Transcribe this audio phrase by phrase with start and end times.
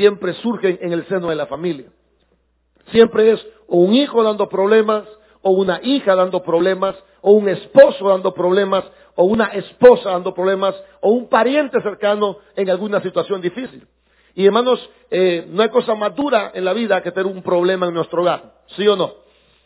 [0.00, 1.90] siempre surgen en el seno de la familia.
[2.90, 5.04] Siempre es o un hijo dando problemas,
[5.42, 8.82] o una hija dando problemas, o un esposo dando problemas,
[9.14, 13.86] o una esposa dando problemas, o un pariente cercano en alguna situación difícil.
[14.34, 17.86] Y hermanos, eh, no hay cosa más dura en la vida que tener un problema
[17.86, 19.12] en nuestro hogar, ¿sí o no?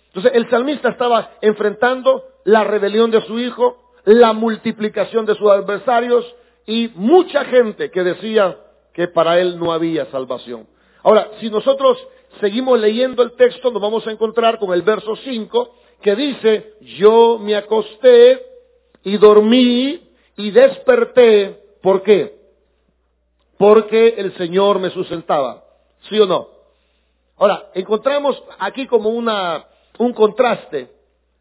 [0.09, 6.25] Entonces el salmista estaba enfrentando la rebelión de su hijo, la multiplicación de sus adversarios
[6.67, 8.57] y mucha gente que decía
[8.95, 10.67] que para él no había salvación.
[11.03, 11.99] Ahora, si nosotros
[12.41, 17.39] seguimos leyendo el texto, nos vamos a encontrar con el verso 5 que dice, yo
[17.39, 18.41] me acosté
[19.03, 20.01] y dormí
[20.37, 21.61] y desperté.
[21.83, 22.39] ¿Por qué?
[23.59, 25.65] Porque el Señor me sustentaba.
[26.09, 26.49] ¿Sí o no?
[27.37, 29.65] Ahora, encontramos aquí como una,
[29.99, 30.91] un contraste.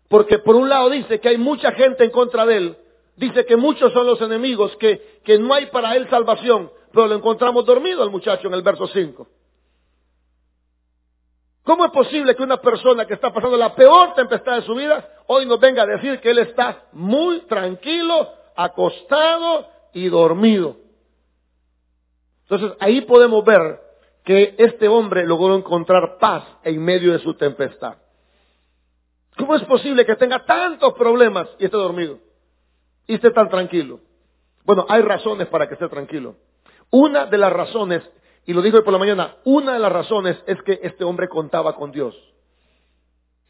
[0.07, 2.77] Porque por un lado dice que hay mucha gente en contra de él.
[3.15, 6.71] Dice que muchos son los enemigos, que, que no hay para él salvación.
[6.93, 9.27] Pero lo encontramos dormido al muchacho en el verso 5.
[11.63, 15.09] ¿Cómo es posible que una persona que está pasando la peor tempestad de su vida
[15.27, 20.77] hoy nos venga a decir que él está muy tranquilo, acostado y dormido?
[22.43, 23.79] Entonces ahí podemos ver
[24.23, 27.95] que este hombre logró encontrar paz en medio de su tempestad.
[29.35, 32.19] ¿Cómo es posible que tenga tantos problemas y esté dormido?
[33.07, 33.99] Y esté tan tranquilo.
[34.63, 36.35] Bueno, hay razones para que esté tranquilo.
[36.93, 38.03] Una de las razones
[38.45, 41.27] y lo dijo hoy por la mañana, una de las razones es que este hombre
[41.27, 42.15] contaba con Dios.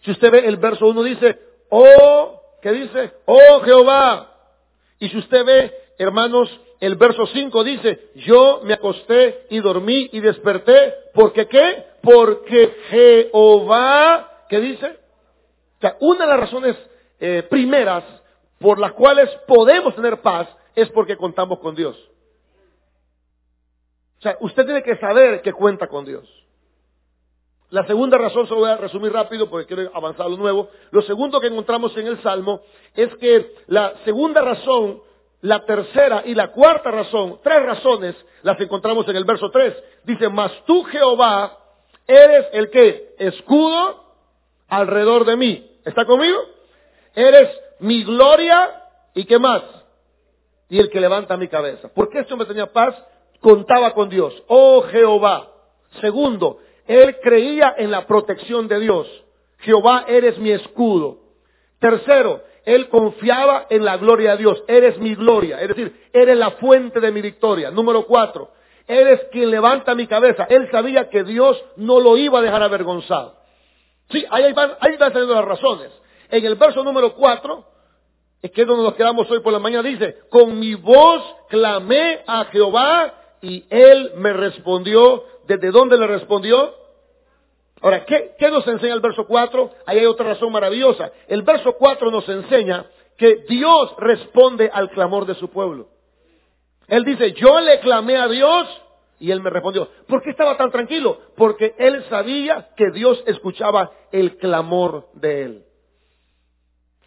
[0.02, 3.12] Si usted ve el verso 1 dice, oh, ¿qué dice?
[3.26, 4.30] Oh Jehová.
[5.00, 6.50] Y si usted ve, hermanos,
[6.80, 11.86] el verso 5 dice, yo me acosté y dormí y desperté, ¿porque qué?
[12.02, 14.88] Porque Jehová, ¿qué dice?
[15.78, 16.78] O sea, una de las razones
[17.20, 18.04] eh, primeras
[18.60, 21.98] por las cuales podemos tener paz es porque contamos con Dios.
[24.24, 26.24] O sea, usted tiene que saber que cuenta con Dios.
[27.72, 30.70] La segunda razón, se lo voy a resumir rápido porque quiero avanzar a lo nuevo.
[30.92, 32.62] Lo segundo que encontramos en el Salmo
[32.96, 35.02] es que la segunda razón,
[35.42, 39.75] la tercera y la cuarta razón, tres razones, las encontramos en el verso 3.
[40.06, 41.58] Dice, mas tú Jehová
[42.08, 44.06] eres el que escudo
[44.70, 45.70] alrededor de mí.
[45.84, 46.40] ¿Está conmigo?
[47.14, 47.50] Eres
[47.80, 48.84] mi gloria
[49.16, 49.64] y qué más?
[50.70, 51.90] Y el que levanta mi cabeza.
[51.94, 52.96] ¿Por qué esto me tenía paz?
[53.44, 54.34] Contaba con Dios.
[54.48, 55.50] Oh Jehová.
[56.02, 59.08] Segundo, él creía en la protección de Dios.
[59.59, 61.20] Jehová, eres mi escudo.
[61.80, 64.64] Tercero, él confiaba en la gloria de Dios.
[64.68, 65.62] Eres mi gloria.
[65.62, 67.70] Es decir, eres la fuente de mi victoria.
[67.70, 68.52] Número cuatro,
[68.88, 70.48] eres quien levanta mi cabeza.
[70.50, 73.36] Él sabía que Dios no lo iba a dejar avergonzado.
[74.09, 75.92] Sí, ahí van, ahí van saliendo las razones.
[76.30, 77.66] En el verso número cuatro,
[78.42, 82.24] es que es donde nos quedamos hoy por la mañana, dice, con mi voz clamé
[82.26, 85.26] a Jehová y él me respondió.
[85.46, 86.74] ¿Desde dónde le respondió?
[87.81, 89.72] Ahora, ¿qué, nos enseña el verso 4?
[89.86, 91.12] Ahí hay otra razón maravillosa.
[91.28, 92.86] El verso 4 nos enseña
[93.18, 95.90] que Dios responde al clamor de su pueblo.
[96.88, 98.68] Él dice, yo le clamé a Dios
[99.20, 99.90] y él me respondió.
[100.08, 101.20] ¿Por qué estaba tan tranquilo?
[101.36, 105.64] Porque él sabía que Dios escuchaba el clamor de él.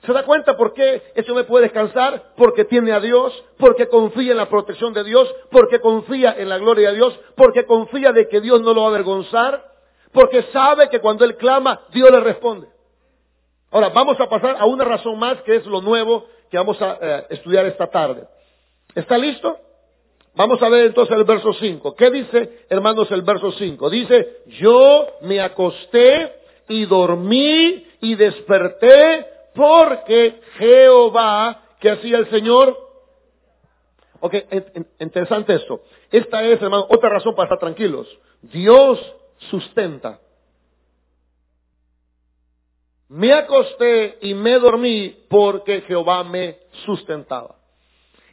[0.06, 2.32] ¿Se da cuenta por qué ese hombre puede descansar?
[2.36, 6.58] Porque tiene a Dios, porque confía en la protección de Dios, porque confía en la
[6.58, 9.64] gloria de Dios, porque confía de que Dios no lo va a avergonzar,
[10.12, 12.68] porque sabe que cuando él clama, Dios le responde.
[13.72, 16.98] Ahora, vamos a pasar a una razón más que es lo nuevo que vamos a
[17.00, 18.28] eh, estudiar esta tarde.
[18.94, 19.58] ¿Está listo?
[20.36, 21.96] Vamos a ver entonces el verso 5.
[21.96, 23.90] ¿Qué dice, hermanos, el verso 5?
[23.90, 26.32] Dice, yo me acosté
[26.68, 32.76] y dormí y desperté porque Jehová, ¿qué hacía el Señor?
[34.20, 34.34] Ok,
[35.00, 35.82] interesante esto.
[36.10, 38.06] Esta es, hermano, otra razón para estar tranquilos.
[38.42, 39.00] Dios
[39.50, 40.20] sustenta.
[43.08, 47.56] Me acosté y me dormí porque Jehová me sustentaba.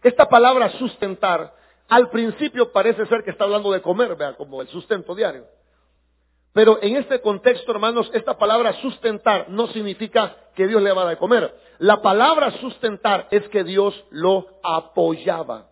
[0.02, 1.54] Esta palabra sustentar,
[1.88, 5.46] al principio parece ser que está hablando de comer, vea, como el sustento diario.
[6.54, 11.06] Pero en este contexto, hermanos, esta palabra sustentar no significa que Dios le va a
[11.06, 11.54] dar de comer.
[11.80, 15.68] La palabra sustentar es que Dios lo apoyaba.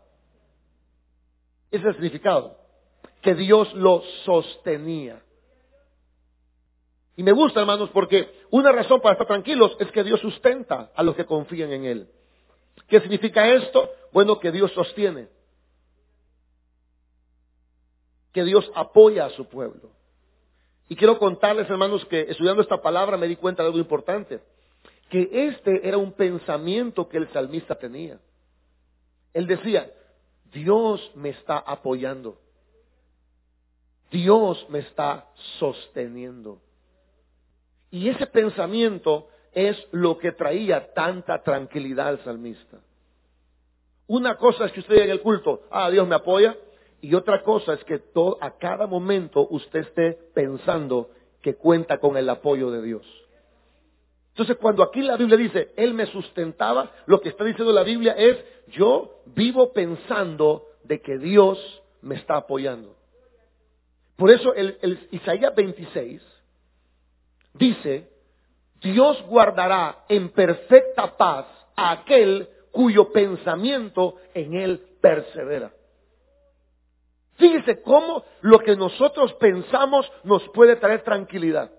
[1.69, 2.57] Ese es el significado.
[3.21, 5.21] Que Dios lo sostenía.
[7.15, 11.03] Y me gusta, hermanos, porque una razón para estar tranquilos es que Dios sustenta a
[11.03, 12.09] los que confían en Él.
[12.87, 13.91] ¿Qué significa esto?
[14.11, 15.29] Bueno, que Dios sostiene.
[18.33, 19.91] Que Dios apoya a su pueblo.
[20.91, 24.41] Y quiero contarles, hermanos, que estudiando esta palabra me di cuenta de algo importante.
[25.09, 28.19] Que este era un pensamiento que el salmista tenía.
[29.33, 29.89] Él decía,
[30.51, 32.37] Dios me está apoyando.
[34.11, 35.29] Dios me está
[35.59, 36.61] sosteniendo.
[37.89, 42.81] Y ese pensamiento es lo que traía tanta tranquilidad al salmista.
[44.07, 46.53] Una cosa es que usted en el culto, ah, Dios me apoya,
[47.01, 48.01] y otra cosa es que
[48.39, 51.09] a cada momento usted esté pensando
[51.41, 53.05] que cuenta con el apoyo de Dios.
[54.29, 58.13] Entonces, cuando aquí la Biblia dice, Él me sustentaba, lo que está diciendo la Biblia
[58.13, 58.37] es,
[58.67, 61.59] yo vivo pensando de que Dios
[62.01, 62.95] me está apoyando.
[64.15, 66.21] Por eso el Isaías 26
[67.55, 68.09] dice,
[68.79, 75.73] Dios guardará en perfecta paz a aquel cuyo pensamiento en Él persevera.
[77.41, 81.71] Fíjese cómo lo que nosotros pensamos nos puede traer tranquilidad.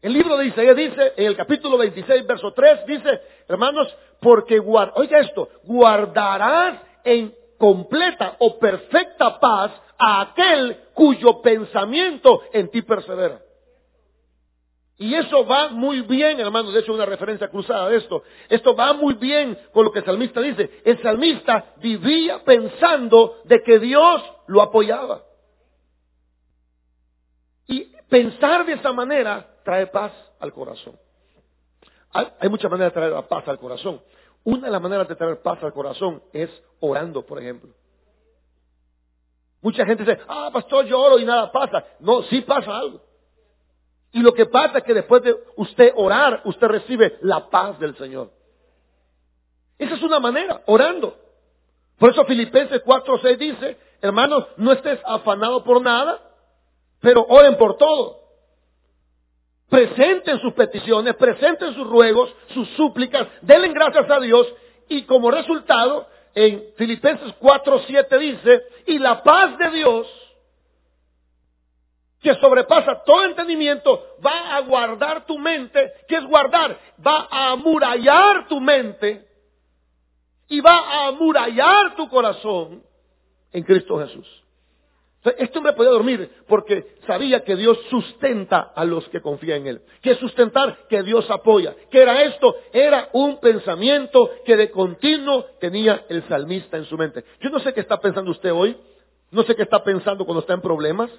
[0.00, 5.18] El libro de Isaías dice, en el capítulo 26, verso 3, dice, hermanos, porque, oiga
[5.18, 13.40] esto, guardarás en completa o perfecta paz a aquel cuyo pensamiento en ti persevera.
[14.96, 18.22] Y eso va muy bien, hermano, de hecho una referencia cruzada de esto.
[18.48, 20.82] Esto va muy bien con lo que el salmista dice.
[20.84, 25.22] El salmista vivía pensando de que Dios lo apoyaba.
[27.66, 30.96] Y pensar de esa manera trae paz al corazón.
[32.12, 34.00] Hay, muchas maneras de traer paz al corazón.
[34.44, 36.48] Una de las maneras de traer paz al corazón es
[36.78, 37.70] orando, por ejemplo.
[39.60, 41.84] Mucha gente dice, ah, pastor, yo oro y nada pasa.
[41.98, 43.00] No, sí pasa algo.
[44.14, 47.96] Y lo que pasa es que después de usted orar, usted recibe la paz del
[47.96, 48.30] Señor.
[49.76, 51.16] Esa es una manera, orando.
[51.98, 56.20] Por eso Filipenses 4.6 dice, hermanos, no estés afanado por nada,
[57.00, 58.20] pero oren por todo.
[59.68, 64.46] Presenten sus peticiones, presenten sus ruegos, sus súplicas, denle gracias a Dios
[64.88, 66.06] y como resultado,
[66.36, 70.06] en Filipenses 4.7 dice, y la paz de Dios,
[72.24, 76.76] que sobrepasa todo entendimiento, va a guardar tu mente, que es guardar,
[77.06, 79.26] va a amurallar tu mente
[80.48, 82.82] y va a amurallar tu corazón
[83.52, 84.26] en Cristo Jesús.
[85.38, 89.82] Este hombre podía dormir porque sabía que Dios sustenta a los que confían en Él.
[90.00, 91.74] Que sustentar, que Dios apoya.
[91.90, 92.54] ¿Qué era esto?
[92.72, 97.24] Era un pensamiento que de continuo tenía el salmista en su mente.
[97.40, 98.76] Yo no sé qué está pensando usted hoy.
[99.30, 101.10] No sé qué está pensando cuando está en problemas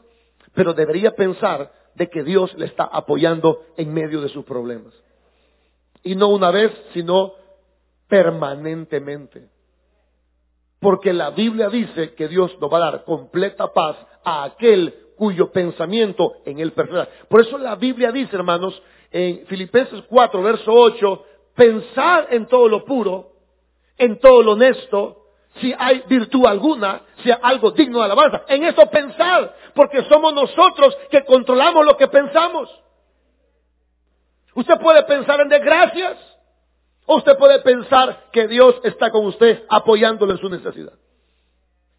[0.55, 4.93] pero debería pensar de que Dios le está apoyando en medio de sus problemas.
[6.03, 7.33] Y no una vez, sino
[8.07, 9.49] permanentemente.
[10.79, 15.51] Porque la Biblia dice que Dios nos va a dar completa paz a aquel cuyo
[15.51, 17.09] pensamiento en él persevera.
[17.29, 18.81] Por eso la Biblia dice, hermanos,
[19.11, 21.25] en Filipenses 4, verso 8,
[21.55, 23.31] pensar en todo lo puro,
[23.97, 25.25] en todo lo honesto,
[25.61, 28.43] si hay virtud alguna, hay algo digno de alabanza.
[28.47, 32.69] En eso pensar, porque somos nosotros que controlamos lo que pensamos.
[34.53, 36.17] Usted puede pensar en desgracias,
[37.05, 40.93] o usted puede pensar que Dios está con usted apoyándolo en su necesidad.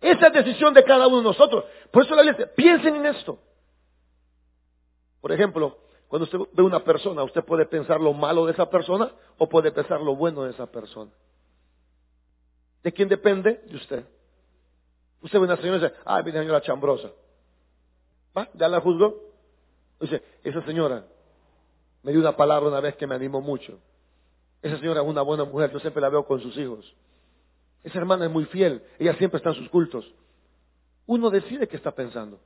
[0.00, 1.64] Esa es decisión de cada uno de nosotros.
[1.90, 3.38] Por eso la dice, piensen en esto.
[5.20, 9.10] Por ejemplo, cuando usted ve una persona, usted puede pensar lo malo de esa persona
[9.38, 11.10] o puede pensar lo bueno de esa persona.
[12.82, 13.60] ¿De quién depende?
[13.66, 14.04] De usted.
[15.26, 17.10] Usted ve una señora y dice, ay, mi señora chambrosa.
[18.36, 18.48] ¿Va?
[18.54, 19.12] ¿Ya la juzgó?
[19.98, 21.04] Dice, esa señora
[22.04, 23.76] me dio una palabra una vez que me animó mucho.
[24.62, 26.94] Esa señora es una buena mujer, yo siempre la veo con sus hijos.
[27.82, 30.08] Esa hermana es muy fiel, ella siempre está en sus cultos.
[31.06, 32.38] Uno decide qué está pensando.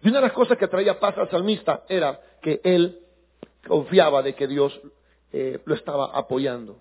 [0.00, 2.98] Y una de las cosas que traía paz al salmista era que él
[3.68, 4.80] confiaba de que Dios
[5.34, 6.78] eh, lo estaba apoyando.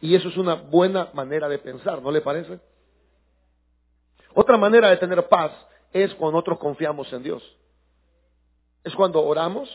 [0.00, 2.60] Y eso es una buena manera de pensar, ¿no le parece?
[4.38, 5.50] Otra manera de tener paz
[5.94, 7.42] es cuando nosotros confiamos en Dios.
[8.84, 9.66] Es cuando oramos,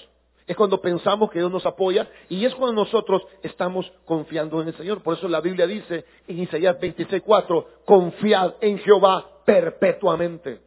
[0.46, 4.77] es cuando pensamos que Dios nos apoya y es cuando nosotros estamos confiando en el
[4.77, 5.01] Señor.
[5.01, 10.62] Por eso la Biblia dice en Isaías 26:4, confiad en Jehová perpetuamente.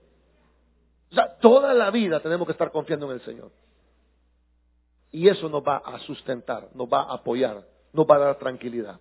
[1.13, 3.53] O sea, toda la vida tenemos que estar confiando en el Señor.
[5.13, 8.99] Y eso nos va a sustentar, nos va a apoyar, nos va a dar tranquilidad.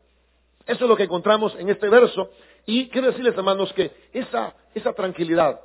[0.65, 2.29] Eso es lo que encontramos en este verso.
[2.65, 5.60] Y quiero decirles, hermanos, que esa, esa tranquilidad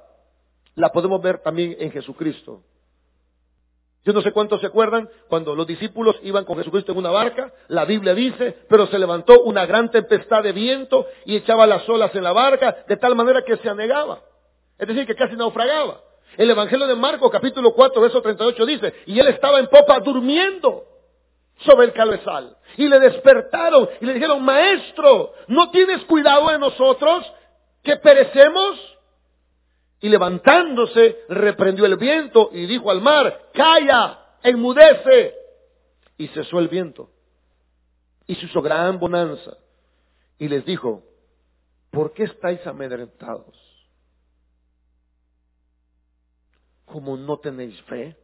[0.75, 2.62] la podemos ver también en Jesucristo.
[4.05, 7.52] Yo no sé cuántos se acuerdan cuando los discípulos iban con Jesucristo en una barca,
[7.69, 12.14] la Biblia dice, pero se levantó una gran tempestad de viento y echaba las olas
[12.14, 14.23] en la barca de tal manera que se anegaba.
[14.78, 16.00] Es decir, que casi naufragaba.
[16.37, 20.85] El Evangelio de Marcos capítulo 4, verso 38 dice, y él estaba en popa durmiendo
[21.58, 22.56] sobre el cabezal.
[22.76, 27.24] Y le despertaron y le dijeron, maestro, ¿no tienes cuidado de nosotros
[27.82, 28.78] que perecemos?
[30.00, 35.34] Y levantándose, reprendió el viento y dijo al mar, calla, enmudece.
[36.16, 37.10] Y cesó el viento.
[38.26, 39.56] Y se hizo gran bonanza.
[40.38, 41.02] Y les dijo,
[41.90, 43.56] ¿por qué estáis amedrentados?
[46.84, 48.16] Como no tenéis fe.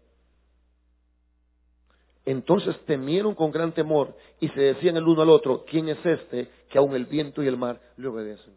[2.26, 6.50] Entonces temieron con gran temor y se decían el uno al otro, ¿quién es este
[6.70, 8.54] que aun el viento y el mar le obedecen?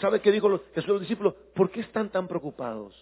[0.00, 1.34] ¿Sabe qué dijo Jesús a los discípulos?
[1.54, 2.94] ¿Por qué están tan preocupados?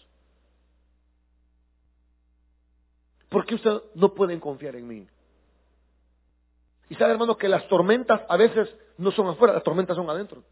[3.28, 5.06] ¿Por qué ustedes no pueden confiar en mí?
[6.88, 10.42] Y sabe, hermano, que las tormentas a veces no son afuera, las tormentas son adentro.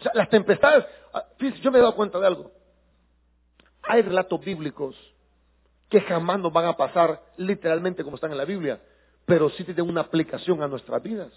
[0.00, 2.50] O sea, las tempestades, ah, yo me he dado cuenta de algo.
[3.82, 4.96] Hay relatos bíblicos
[5.88, 8.80] que jamás nos van a pasar literalmente como están en la Biblia,
[9.24, 11.32] pero sí tienen una aplicación a nuestras vidas.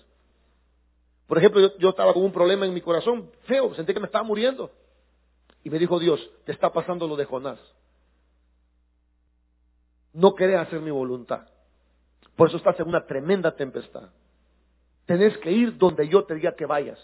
[1.28, 4.24] Por ejemplo, yo, estaba con un problema en mi corazón, feo, sentí que me estaba
[4.24, 4.72] muriendo.
[5.64, 7.60] Y me dijo Dios, te está pasando lo de Jonás.
[10.14, 11.48] No querés hacer mi voluntad.
[12.36, 14.10] Por eso estás en una tremenda tempestad.
[15.06, 17.00] Tenés que ir donde yo te diga que vayas.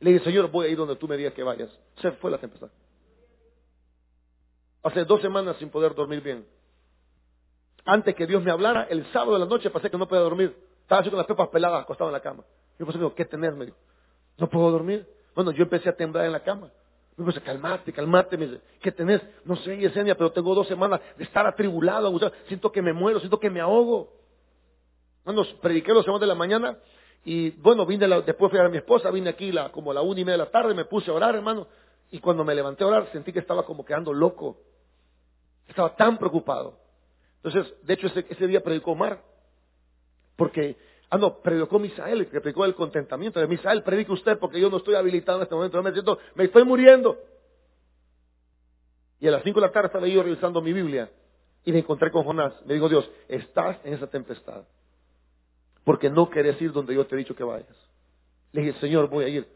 [0.00, 1.70] Le dije, Señor, voy a ir donde tú me digas que vayas.
[1.96, 2.70] Se fue la tempestad.
[4.82, 6.46] Hace dos semanas sin poder dormir bien.
[7.84, 10.56] Antes que Dios me hablara, el sábado de la noche pasé que no podía dormir.
[10.82, 12.44] Estaba así con las pepas peladas, acostado en la cama.
[12.78, 13.52] Yo pensé, ¿qué tener?
[13.54, 13.76] Me dijo,
[14.38, 15.06] no puedo dormir.
[15.34, 16.70] Bueno, yo empecé a temblar en la cama.
[17.16, 18.36] Me dice, calmate, calmate.
[18.36, 19.20] Me dice, ¿qué tenés?
[19.44, 22.12] No sé, Yesenia, pero tengo dos semanas de estar atribulado.
[22.48, 24.12] siento que me muero, siento que me ahogo.
[25.24, 26.78] Bueno, prediqué los semanas de la mañana
[27.24, 30.00] y bueno, vine después fui a a mi esposa, vine aquí la, como a la
[30.00, 31.66] una y media de la tarde, me puse a orar, hermano.
[32.10, 34.58] Y cuando me levanté a orar sentí que estaba como quedando loco.
[35.68, 36.78] Estaba tan preocupado.
[37.42, 39.22] Entonces, de hecho, ese, ese día predicó Omar.
[40.36, 40.76] Porque,
[41.10, 43.82] ah, no, predicó Misael, que predicó el contentamiento de Misael.
[43.82, 45.82] Predique usted porque yo no estoy habilitado en este momento.
[45.82, 45.92] Me
[46.34, 47.16] me estoy muriendo.
[49.20, 51.10] Y a las cinco de la tarde estaba yo revisando mi Biblia.
[51.64, 52.54] Y me encontré con Jonás.
[52.64, 54.64] Me dijo Dios, estás en esa tempestad.
[55.84, 57.76] Porque no querés ir donde yo te he dicho que vayas.
[58.52, 59.46] Le dije, Señor, voy a ir.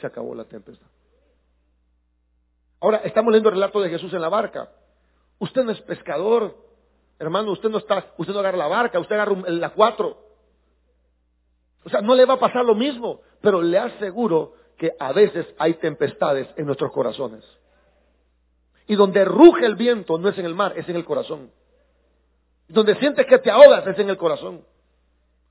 [0.00, 0.91] Se acabó la tempestad.
[2.82, 4.68] Ahora, estamos leyendo el relato de Jesús en la barca.
[5.38, 6.56] Usted no es pescador,
[7.16, 10.18] hermano, usted no está, usted no agarra la barca, usted agarra la cuatro.
[11.84, 15.46] O sea, no le va a pasar lo mismo, pero le aseguro que a veces
[15.58, 17.44] hay tempestades en nuestros corazones.
[18.88, 21.52] Y donde ruge el viento no es en el mar, es en el corazón.
[22.66, 24.64] Donde sientes que te ahogas es en el corazón.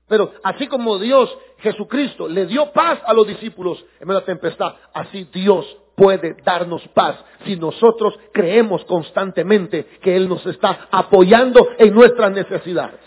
[0.06, 4.74] Pero así como Dios, Jesucristo, le dio paz a los discípulos en medio la tempestad,
[4.92, 11.94] así Dios puede darnos paz si nosotros creemos constantemente que Él nos está apoyando en
[11.94, 13.00] nuestras necesidades.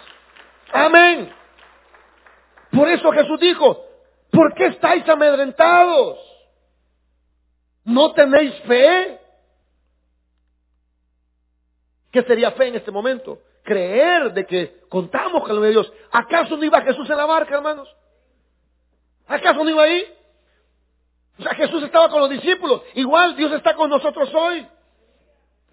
[0.72, 1.32] Amén.
[2.72, 3.86] Por eso Jesús dijo,
[4.32, 6.20] ¿por qué estáis amedrentados?
[7.86, 9.20] ¿No tenéis fe?
[12.12, 13.40] ¿Qué sería fe en este momento?
[13.64, 15.92] Creer de que contamos con lo de Dios.
[16.12, 17.94] ¿Acaso no iba Jesús en la barca, hermanos?
[19.28, 20.06] ¿Acaso no iba ahí?
[21.40, 22.82] O sea, Jesús estaba con los discípulos.
[22.94, 24.66] Igual Dios está con nosotros hoy.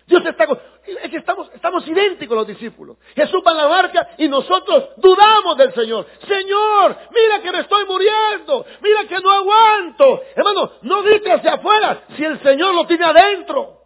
[0.07, 0.59] Dios está con...
[0.85, 2.97] Es que estamos, estamos idénticos los discípulos.
[3.15, 6.07] Jesús va en la barca y nosotros dudamos del Señor.
[6.27, 8.67] Señor, mira que me estoy muriendo.
[8.81, 10.23] Mira que no aguanto.
[10.35, 13.79] Hermano, no grite hacia afuera si el Señor lo tiene adentro.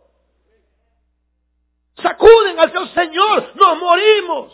[2.03, 4.53] Sacuden al Señor, Señor, nos morimos.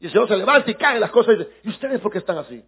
[0.00, 2.18] Y el Señor se levanta y cae las cosas y dice, ¿y ustedes por qué
[2.18, 2.64] están así?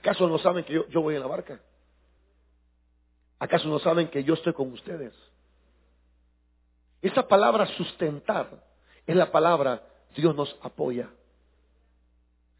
[0.00, 1.60] ¿Acaso no saben que yo, voy en la barca?
[3.38, 5.12] ¿Acaso no saben que yo estoy con ustedes?
[7.02, 8.64] Esa palabra sustentar
[9.06, 9.82] es la palabra
[10.16, 11.10] Dios nos apoya.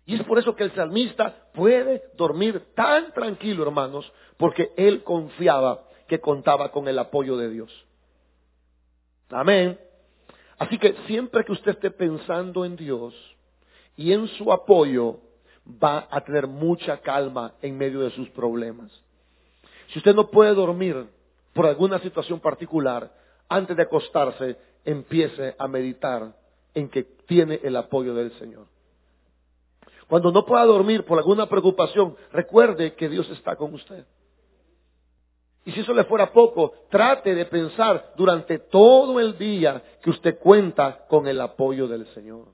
[0.04, 5.85] Y es por eso que el salmista puede dormir tan tranquilo, hermanos, porque él confiaba
[6.09, 7.87] que contaba con el apoyo de Dios.
[9.30, 9.80] Amén.
[10.59, 13.14] Así que siempre que usted esté pensando en Dios
[13.97, 15.20] y en su apoyo,
[15.66, 18.90] va a tener mucha calma en medio de sus problemas.
[19.92, 21.06] Si usted no puede dormir
[21.52, 23.12] por alguna situación particular,
[23.48, 26.34] antes de acostarse, empiece a meditar
[26.74, 28.66] en que tiene el apoyo del Señor.
[30.08, 34.04] Cuando no pueda dormir por alguna preocupación, recuerde que Dios está con usted.
[35.64, 40.38] Y si eso le fuera poco, trate de pensar durante todo el día que usted
[40.38, 42.46] cuenta con el apoyo del Señor.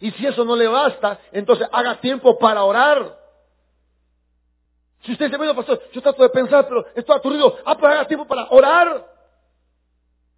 [0.00, 3.18] Y si eso no le basta, entonces haga tiempo para orar.
[5.02, 7.56] Si usted dice, bueno, pastor, yo trato de pensar, pero estoy aturdido.
[7.64, 9.06] Ah, pues haga tiempo para orar.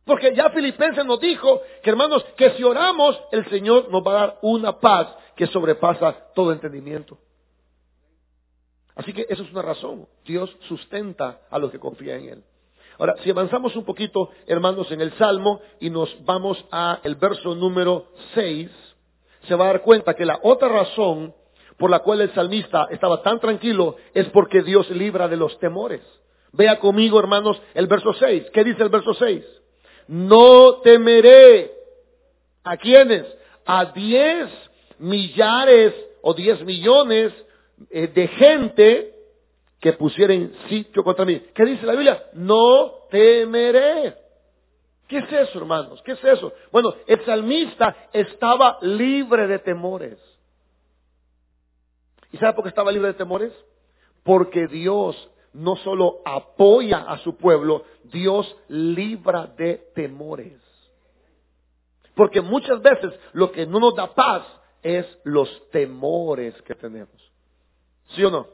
[0.04, 4.26] Porque ya Filipenses nos dijo que hermanos, que si oramos, el Señor nos va a
[4.26, 7.18] dar una paz que sobrepasa todo entendimiento.
[8.94, 10.06] Así que eso es una razón.
[10.24, 12.44] Dios sustenta a los que confían en Él.
[12.98, 17.54] Ahora, si avanzamos un poquito, hermanos, en el Salmo y nos vamos a el verso
[17.54, 18.70] número 6,
[19.48, 21.34] se va a dar cuenta que la otra razón
[21.76, 26.02] por la cual el salmista estaba tan tranquilo es porque Dios libra de los temores.
[26.52, 28.50] Vea conmigo, hermanos, el verso 6.
[28.52, 29.44] ¿Qué dice el verso 6?
[30.08, 31.72] No temeré.
[32.64, 33.26] ¿A quiénes?
[33.64, 34.48] A diez
[34.98, 37.32] millares o diez millones
[37.88, 39.14] eh, de gente
[39.80, 41.40] que pusieren sitio contra mí.
[41.54, 42.24] ¿Qué dice la Biblia?
[42.34, 44.14] No temeré.
[45.10, 46.00] ¿Qué es eso, hermanos?
[46.04, 46.52] ¿Qué es eso?
[46.70, 50.16] Bueno, el salmista estaba libre de temores.
[52.30, 53.52] ¿Y sabe por qué estaba libre de temores?
[54.22, 55.16] Porque Dios
[55.52, 60.62] no solo apoya a su pueblo, Dios libra de temores.
[62.14, 64.46] Porque muchas veces lo que no nos da paz
[64.80, 67.32] es los temores que tenemos.
[68.14, 68.46] ¿Sí o no?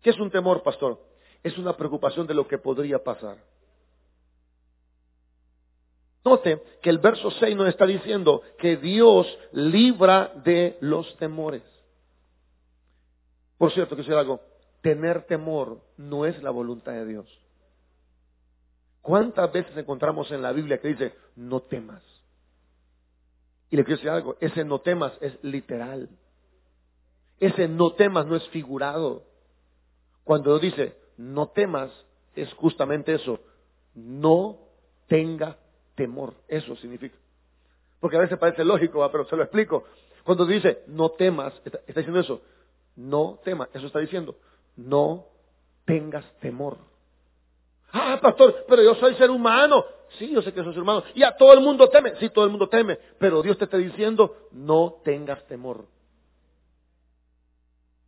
[0.00, 0.98] ¿Qué es un temor, pastor?
[1.42, 3.36] Es una preocupación de lo que podría pasar.
[6.24, 11.62] Note que el verso 6 nos está diciendo que Dios libra de los temores.
[13.56, 14.40] Por cierto, decir algo,
[14.82, 17.40] tener temor no es la voluntad de Dios.
[19.02, 22.02] ¿Cuántas veces encontramos en la Biblia que dice, no temas?
[23.70, 26.08] Y le quiero decir algo, ese no temas es literal.
[27.38, 29.24] Ese no temas no es figurado.
[30.24, 31.90] Cuando dice no temas,
[32.34, 33.40] es justamente eso.
[33.94, 34.58] No
[35.06, 35.58] tenga
[36.00, 36.32] temor.
[36.48, 37.14] Eso significa.
[38.00, 39.84] Porque a veces parece lógico, pero se lo explico.
[40.24, 42.40] Cuando dice no temas, está, está diciendo eso.
[42.96, 43.68] No temas.
[43.74, 44.34] Eso está diciendo.
[44.76, 45.26] No
[45.84, 46.78] tengas temor.
[47.92, 49.84] Ah, pastor, pero yo soy ser humano.
[50.18, 51.04] Sí, yo sé que soy ser humano.
[51.14, 52.14] Y a todo el mundo teme.
[52.18, 52.98] Sí, todo el mundo teme.
[53.18, 55.84] Pero Dios te está diciendo, no tengas temor.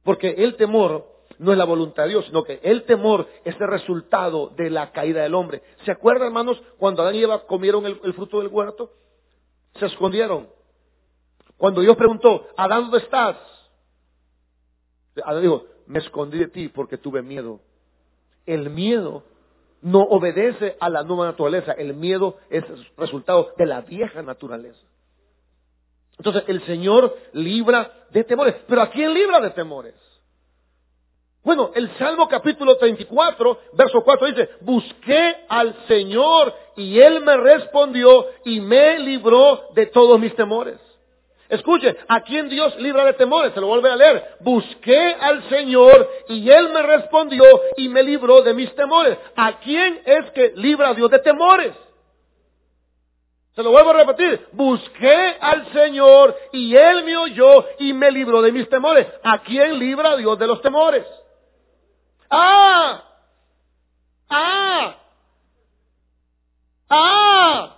[0.02, 1.11] Porque el temor
[1.42, 4.92] no es la voluntad de Dios, sino que el temor es el resultado de la
[4.92, 5.60] caída del hombre.
[5.84, 8.92] ¿Se acuerdan, hermanos, cuando Adán y Eva comieron el, el fruto del huerto?
[9.74, 10.48] Se escondieron.
[11.56, 13.36] Cuando Dios preguntó, Adán, ¿dónde estás?
[15.24, 17.58] Adán dijo, me escondí de ti porque tuve miedo.
[18.46, 19.24] El miedo
[19.80, 21.72] no obedece a la nueva naturaleza.
[21.72, 22.64] El miedo es
[22.96, 24.80] resultado de la vieja naturaleza.
[26.18, 28.54] Entonces el Señor libra de temores.
[28.68, 30.11] Pero ¿a quién libra de temores?
[31.44, 38.26] Bueno, el Salmo capítulo 34, verso 4 dice, busqué al Señor y Él me respondió
[38.44, 40.78] y me libró de todos mis temores.
[41.48, 43.52] Escuche, ¿a quién Dios libra de temores?
[43.52, 44.36] Se lo vuelve a leer.
[44.40, 47.44] Busqué al Señor y Él me respondió
[47.76, 49.18] y me libró de mis temores.
[49.34, 51.74] ¿A quién es que libra a Dios de temores?
[53.54, 54.46] Se lo vuelvo a repetir.
[54.52, 59.08] Busqué al Señor y Él me oyó y me libró de mis temores.
[59.24, 61.04] ¿A quién libra a Dios de los temores?
[62.34, 63.04] Ah,
[64.30, 64.96] ah,
[66.88, 67.76] ah.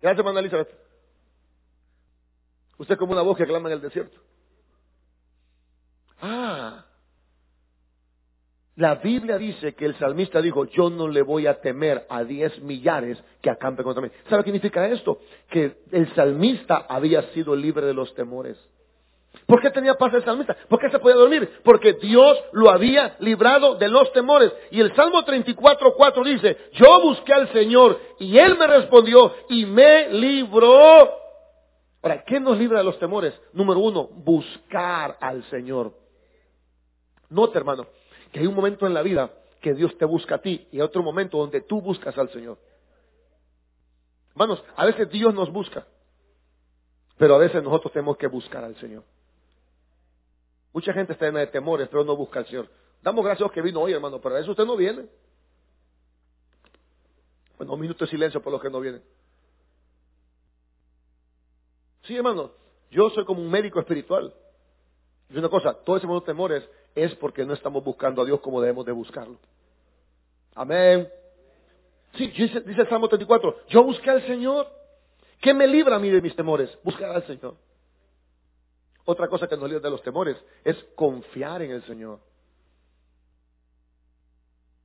[0.00, 0.68] Gracias, hermana Elizabeth.
[2.78, 4.16] Usted es como una voz que clama en el desierto.
[6.20, 6.84] Ah.
[8.76, 12.60] La Biblia dice que el salmista dijo, yo no le voy a temer a diez
[12.60, 14.10] millares que acampen contra mí.
[14.28, 15.18] ¿Sabe qué significa esto?
[15.50, 18.56] Que el salmista había sido libre de los temores.
[19.46, 20.56] ¿Por qué tenía paz el salmista?
[20.68, 21.60] ¿Por qué se podía dormir?
[21.62, 24.52] Porque Dios lo había librado de los temores.
[24.72, 30.08] Y el Salmo 34.4 dice, yo busqué al Señor y Él me respondió y me
[30.10, 31.26] libró.
[32.02, 33.40] Ahora, ¿qué nos libra de los temores?
[33.52, 35.92] Número uno, buscar al Señor.
[37.30, 37.86] Note, hermano,
[38.32, 39.30] que hay un momento en la vida
[39.60, 42.58] que Dios te busca a ti y hay otro momento donde tú buscas al Señor.
[44.30, 45.86] Hermanos, a veces Dios nos busca,
[47.16, 49.04] pero a veces nosotros tenemos que buscar al Señor.
[50.76, 52.68] Mucha gente está llena de temores, pero no busca al Señor.
[53.00, 55.06] Damos gracias a que vino hoy, hermano, pero a eso usted no viene.
[57.56, 59.02] Bueno, un minuto de silencio por los que no vienen.
[62.02, 62.50] Sí, hermano,
[62.90, 64.34] yo soy como un médico espiritual.
[65.30, 68.40] Y una cosa, todo ese mundo de temores es porque no estamos buscando a Dios
[68.40, 69.38] como debemos de buscarlo.
[70.54, 71.08] Amén.
[72.16, 74.70] Sí, dice, dice el Salmo 34, yo busqué al Señor.
[75.40, 76.68] ¿Qué me libra a mí de mis temores?
[76.82, 77.54] Buscar al Señor.
[79.06, 82.18] Otra cosa que nos libra de los temores es confiar en el Señor.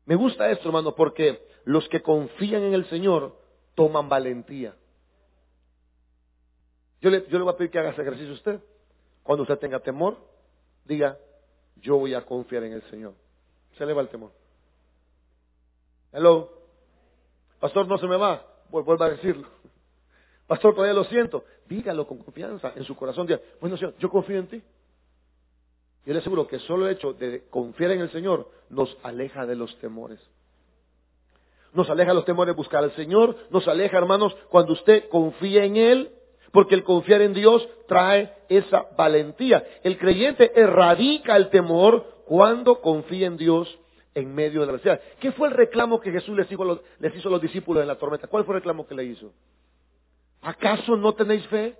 [0.06, 3.36] Me gusta esto, hermano, porque los que confían en el Señor
[3.74, 4.76] toman valentía.
[7.02, 8.60] Yo le, yo le voy a pedir que haga ese ejercicio a usted.
[9.24, 10.18] Cuando usted tenga temor,
[10.86, 11.18] diga,
[11.78, 13.16] yo voy a confiar en el Señor.
[13.76, 14.32] Se le va el temor.
[16.12, 16.52] Hello.
[17.60, 18.46] Pastor, no se me va.
[18.70, 19.48] Vuelva a decirlo.
[20.52, 21.46] Pastor, todavía lo siento.
[21.70, 23.26] Dígalo con confianza en su corazón.
[23.26, 24.62] Diga, bueno, Señor, yo confío en ti.
[26.06, 29.56] Yo le aseguro que solo el hecho de confiar en el Señor nos aleja de
[29.56, 30.20] los temores.
[31.72, 35.78] Nos aleja de los temores buscar al Señor, nos aleja, hermanos, cuando usted confía en
[35.78, 36.12] Él,
[36.52, 39.66] porque el confiar en Dios trae esa valentía.
[39.84, 43.80] El creyente erradica el temor cuando confía en Dios
[44.16, 45.00] en medio de la adversidad.
[45.22, 47.96] ¿Qué fue el reclamo que Jesús les hizo, les hizo a los discípulos en la
[47.96, 48.28] tormenta?
[48.28, 49.32] ¿Cuál fue el reclamo que le hizo?
[50.42, 51.78] ¿Acaso no tenéis fe?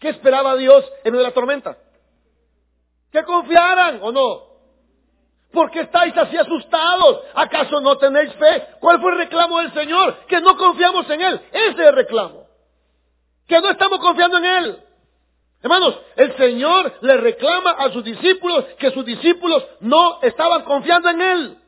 [0.00, 1.78] ¿Qué esperaba Dios en medio de la tormenta?
[3.10, 4.54] Que confiaran o no.
[5.52, 7.22] ¿Por qué estáis así asustados?
[7.34, 8.66] ¿Acaso no tenéis fe?
[8.80, 10.26] ¿Cuál fue el reclamo del Señor?
[10.26, 11.40] Que no confiamos en Él.
[11.52, 12.46] Ese es el reclamo.
[13.46, 14.84] Que no estamos confiando en Él.
[15.62, 21.20] Hermanos, el Señor le reclama a sus discípulos que sus discípulos no estaban confiando en
[21.22, 21.58] Él.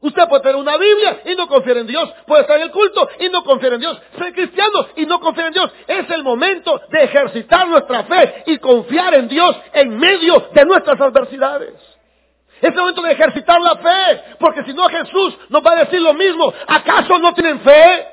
[0.00, 2.08] Usted puede tener una Biblia y no confiar en Dios.
[2.26, 4.00] Puede estar en el culto y no confiar en Dios.
[4.16, 5.72] Ser cristiano y no confiar en Dios.
[5.88, 11.00] Es el momento de ejercitar nuestra fe y confiar en Dios en medio de nuestras
[11.00, 11.74] adversidades.
[12.60, 14.36] Es el momento de ejercitar la fe.
[14.38, 16.52] Porque si no Jesús nos va a decir lo mismo.
[16.68, 18.06] ¿Acaso no tienen fe?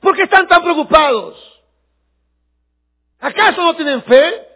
[0.00, 1.38] ¿Por qué están tan preocupados?
[3.20, 4.48] ¿Acaso no tienen fe?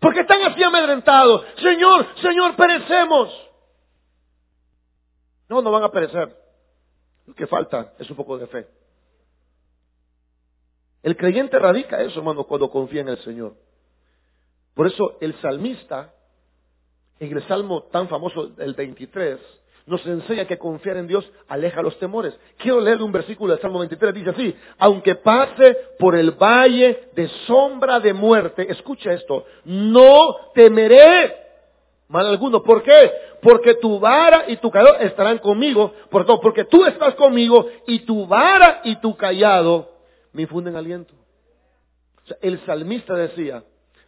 [0.00, 1.44] Porque están así amedrentados.
[1.62, 3.47] Señor, Señor, perecemos.
[5.48, 6.36] No, no van a perecer.
[7.26, 8.66] Lo que falta es un poco de fe.
[11.02, 13.54] El creyente radica eso, hermano, cuando confía en el Señor.
[14.74, 16.12] Por eso el salmista,
[17.18, 19.38] en el salmo tan famoso del 23,
[19.86, 22.38] nos enseña que confiar en Dios aleja los temores.
[22.58, 27.26] Quiero leer un versículo del Salmo 23, dice así, aunque pase por el valle de
[27.46, 31.34] sombra de muerte, escucha esto, no temeré
[32.08, 32.62] mal alguno.
[32.62, 33.12] ¿Por qué?
[33.40, 38.80] Porque tu vara y tu callado estarán conmigo, porque tú estás conmigo y tu vara
[38.84, 39.90] y tu callado
[40.32, 41.14] me infunden aliento.
[42.40, 43.64] el salmista decía,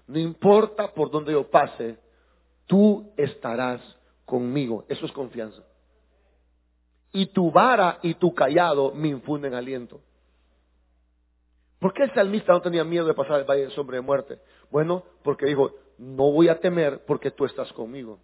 [0.07, 1.99] no importa por donde yo pase,
[2.67, 3.81] tú estarás
[4.27, 4.85] conmigo.
[4.89, 5.63] Eso es confianza
[7.13, 10.01] y tu vara y tu callado me infunden aliento.
[11.79, 14.39] ¿Por qué el salmista no tenía miedo de pasar el valle de sombra de muerte?
[14.71, 18.19] Bueno, porque dijo, no voy a temer porque tú estás conmigo.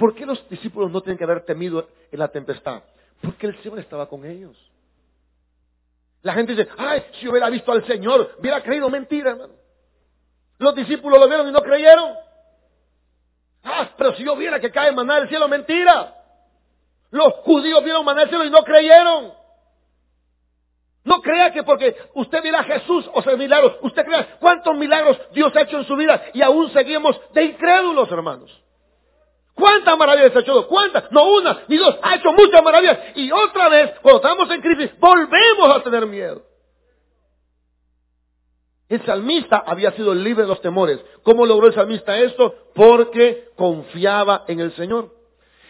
[0.00, 2.82] ¿Por qué los discípulos no tienen que haber temido en la tempestad?
[3.20, 4.56] Porque el Señor estaba con ellos.
[6.22, 9.52] La gente dice, ay, si hubiera visto al Señor, hubiera creído mentira, hermano.
[10.56, 12.14] Los discípulos lo vieron y no creyeron.
[13.62, 16.14] Ah, pero si yo viera que cae maná del cielo, mentira.
[17.10, 19.34] Los judíos vieron maná del cielo y no creyeron.
[21.04, 25.20] No crea que porque usted mira a Jesús o sea milagros, usted crea cuántos milagros
[25.32, 28.50] Dios ha hecho en su vida y aún seguimos de incrédulos, hermanos.
[29.60, 30.66] ¿Cuántas maravillas ha hecho?
[30.66, 31.12] ¿Cuántas?
[31.12, 31.96] No una, ni dos.
[32.02, 32.98] Ha hecho muchas maravillas.
[33.14, 36.42] Y otra vez, cuando estamos en crisis, volvemos a tener miedo.
[38.88, 40.98] El salmista había sido libre de los temores.
[41.22, 42.54] ¿Cómo logró el salmista esto?
[42.74, 45.10] Porque confiaba en el Señor.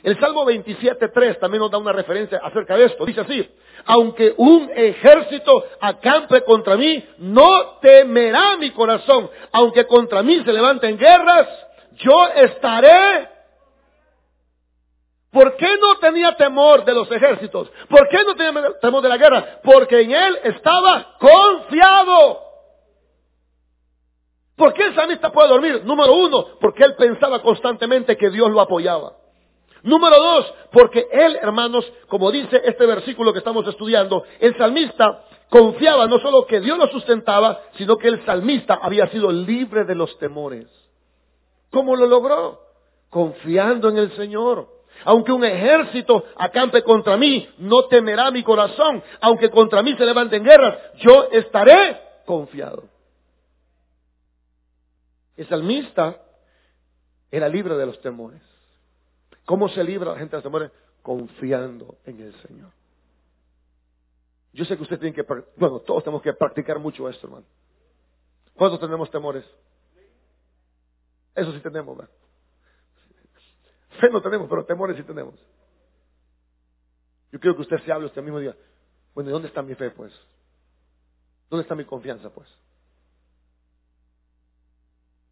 [0.02, 3.04] El Salmo 27.3 también nos da una referencia acerca de esto.
[3.04, 3.46] Dice así,
[3.84, 9.28] aunque un ejército acampe contra mí, no temerá mi corazón.
[9.52, 11.46] Aunque contra mí se levanten guerras,
[11.96, 13.28] yo estaré.
[15.30, 17.70] ¿Por qué no tenía temor de los ejércitos?
[17.88, 19.60] ¿Por qué no tenía temor de la guerra?
[19.62, 22.40] Porque en él estaba confiado.
[24.56, 25.82] ¿Por qué el salmista puede dormir?
[25.84, 29.12] Número uno, porque él pensaba constantemente que Dios lo apoyaba.
[29.82, 36.06] Número dos, porque él, hermanos, como dice este versículo que estamos estudiando, el salmista confiaba
[36.06, 40.18] no solo que Dios lo sustentaba, sino que el salmista había sido libre de los
[40.18, 40.66] temores.
[41.70, 42.60] ¿Cómo lo logró?
[43.08, 44.79] Confiando en el Señor.
[45.04, 49.02] Aunque un ejército acampe contra mí, no temerá mi corazón.
[49.20, 52.84] Aunque contra mí se levanten guerras, yo estaré confiado.
[55.36, 56.20] El salmista
[57.30, 58.42] era libre de los temores.
[59.44, 60.70] ¿Cómo se libra la gente de los temores?
[61.02, 62.70] Confiando en el Señor.
[64.52, 65.22] Yo sé que usted tiene que,
[65.56, 67.46] bueno, todos tenemos que practicar mucho esto, hermano.
[68.54, 69.44] ¿Cuántos tenemos temores?
[71.34, 72.12] Eso sí tenemos, ¿verdad?
[74.00, 75.34] Fe no tenemos, pero temores sí tenemos.
[77.32, 78.56] Yo quiero que usted se hable usted mismo y diga,
[79.14, 80.12] bueno, ¿y dónde está mi fe, pues?
[81.48, 82.48] ¿Dónde está mi confianza, pues?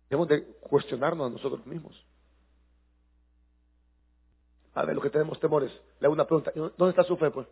[0.09, 2.05] Debemos de cuestionarnos a nosotros mismos.
[4.75, 5.73] A ver, lo que tenemos temores.
[6.01, 6.53] Le hago una pregunta.
[6.55, 7.49] ¿Dónde está su fe, pues?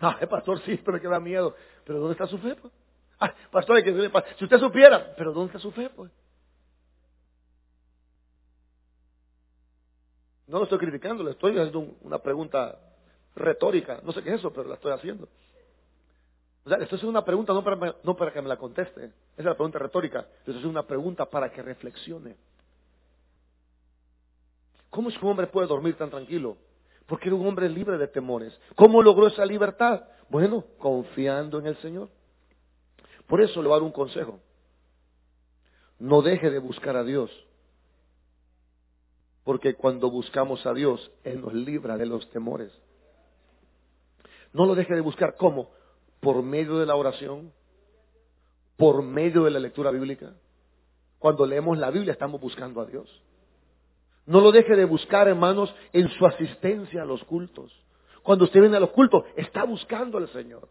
[0.00, 1.54] Ah, el pastor, sí, pero que da miedo.
[1.84, 2.72] Pero ¿dónde está su fe, pues?
[3.20, 6.10] Ah, pastor, que, si usted supiera, pero ¿dónde está su fe, pues?
[10.50, 12.76] No lo estoy criticando, le estoy haciendo una pregunta
[13.36, 14.00] retórica.
[14.02, 15.28] No sé qué es eso, pero la estoy haciendo.
[16.64, 19.04] O sea, esto es una pregunta no para, no para que me la conteste.
[19.04, 20.26] Esa es la pregunta retórica.
[20.40, 22.36] Esto es una pregunta para que reflexione.
[24.90, 26.56] ¿Cómo es que un hombre puede dormir tan tranquilo?
[27.06, 28.52] Porque era un hombre libre de temores.
[28.74, 30.02] ¿Cómo logró esa libertad?
[30.28, 32.08] Bueno, confiando en el Señor.
[33.28, 34.40] Por eso le voy a dar un consejo.
[36.00, 37.30] No deje de buscar a Dios.
[39.50, 42.70] Porque cuando buscamos a Dios, Él nos libra de los temores.
[44.52, 45.34] No lo deje de buscar.
[45.34, 45.70] ¿Cómo?
[46.20, 47.52] Por medio de la oración,
[48.76, 50.34] por medio de la lectura bíblica.
[51.18, 53.10] Cuando leemos la Biblia estamos buscando a Dios.
[54.24, 57.72] No lo deje de buscar, hermanos, en su asistencia a los cultos.
[58.22, 60.68] Cuando usted viene a los cultos, está buscando al Señor.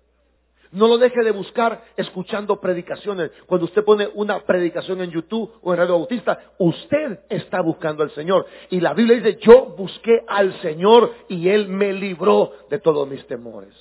[0.71, 3.32] No lo deje de buscar escuchando predicaciones.
[3.47, 8.12] Cuando usted pone una predicación en YouTube o en Radio Bautista, usted está buscando al
[8.12, 8.45] Señor.
[8.69, 13.25] Y la Biblia dice, yo busqué al Señor y Él me libró de todos mis
[13.25, 13.73] temores.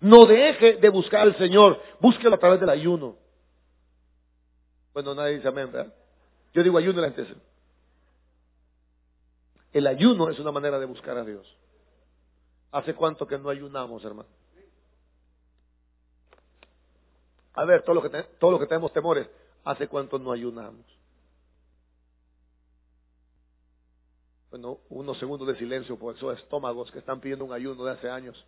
[0.00, 3.16] No deje de buscar al Señor, búsquelo a través del ayuno.
[4.94, 5.92] Bueno, nadie dice amén, ¿verdad?
[6.54, 7.34] Yo digo ayuno la gente
[9.74, 11.46] El ayuno es una manera de buscar a Dios.
[12.72, 14.28] ¿Hace cuánto que no ayunamos, hermano?
[17.56, 19.28] A ver, todo lo que, tenemos temores,
[19.64, 20.84] ¿hace cuánto no ayunamos?
[24.50, 28.10] Bueno, unos segundos de silencio por esos estómagos que están pidiendo un ayuno de hace
[28.10, 28.44] años.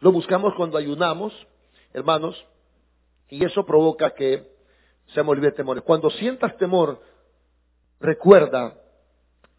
[0.00, 1.32] Lo buscamos cuando ayunamos,
[1.94, 2.36] hermanos,
[3.30, 4.46] y eso provoca que
[5.14, 5.82] se me olvide temores.
[5.84, 7.00] Cuando sientas temor,
[7.98, 8.78] recuerda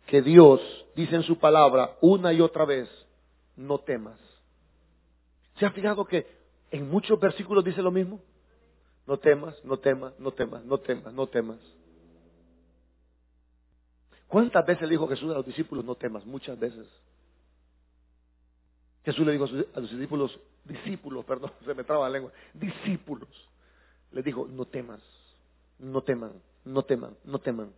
[0.06, 0.62] que Dios
[0.96, 2.88] dice en su palabra una y otra vez,
[3.56, 4.20] no temas.
[5.58, 6.41] ¿Se ha fijado que
[6.72, 8.20] en muchos versículos dice lo mismo.
[9.06, 11.60] No temas, no temas, no temas, no temas, no temas.
[14.28, 16.26] ¿Cuántas veces le dijo Jesús a los discípulos, no temas?
[16.26, 16.88] Muchas veces.
[19.04, 23.30] Jesús le dijo a los discípulos, discípulos, perdón, se me traba la lengua, discípulos.
[24.12, 25.02] Le dijo, no temas,
[25.80, 27.74] no teman, no teman, no teman.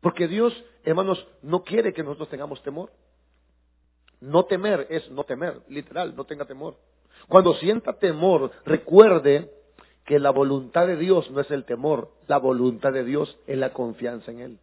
[0.00, 2.90] Porque Dios, hermanos, no quiere que nosotros tengamos temor.
[4.20, 6.76] No temer es no temer, literal, no tenga temor.
[7.26, 9.50] Cuando sienta temor, recuerde
[10.04, 13.72] que la voluntad de Dios no es el temor, la voluntad de Dios es la
[13.72, 14.58] confianza en Él.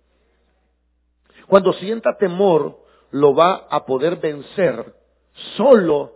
[1.47, 2.79] Cuando sienta temor,
[3.11, 4.95] lo va a poder vencer
[5.55, 6.13] solo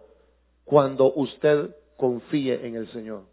[0.63, 3.23] cuando usted confíe en el Señor.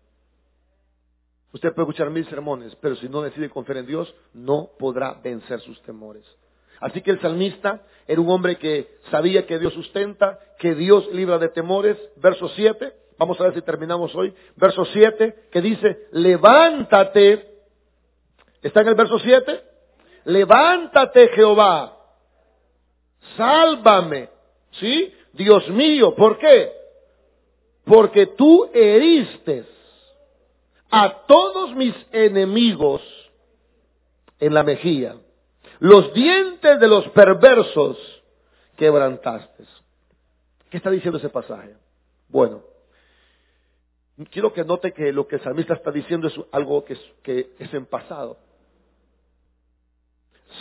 [1.53, 5.61] Usted puede escuchar mil sermones, pero si no decide confiar en Dios, no podrá vencer
[5.61, 6.25] sus temores.
[6.81, 11.39] Así que el salmista era un hombre que sabía que Dios sustenta, que Dios libra
[11.39, 11.97] de temores.
[12.17, 14.35] Verso 7, Vamos a ver si terminamos hoy.
[14.57, 17.55] Verso 7 que dice, levántate.
[18.63, 19.63] ¿Está en el verso 7?
[20.25, 21.97] Levántate Jehová.
[23.37, 24.29] Sálvame.
[24.73, 25.13] ¿Sí?
[25.33, 26.15] Dios mío.
[26.15, 26.73] ¿Por qué?
[27.85, 29.65] Porque tú heriste
[30.91, 33.03] a todos mis enemigos
[34.39, 35.17] en la mejilla.
[35.79, 37.99] Los dientes de los perversos
[38.77, 39.65] quebrantaste.
[40.71, 41.77] ¿Qué está diciendo ese pasaje?
[42.29, 42.63] Bueno,
[44.31, 47.55] quiero que note que lo que el salmista está diciendo es algo que es, que
[47.59, 48.39] en pasado.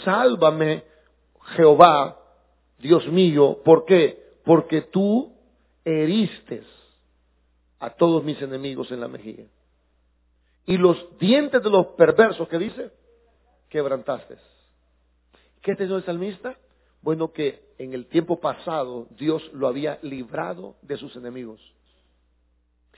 [0.04, 0.84] Sálvame,
[1.56, 2.20] Jehová,
[2.80, 4.38] Dios mío, ¿por qué?
[4.44, 5.34] Porque tú
[5.84, 6.64] heriste
[7.80, 9.46] a todos mis enemigos en la mejilla.
[10.66, 12.92] Y los dientes de los perversos, ¿qué dice?
[13.70, 14.38] Quebrantaste.
[15.66, 16.56] ¿Qué te dijo el salmista?
[17.02, 21.60] Bueno, que en el tiempo pasado Dios lo había librado de sus enemigos.